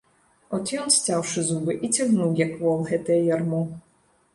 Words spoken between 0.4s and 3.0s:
От ён, сцяўшы зубы, і цягнуў, як вол,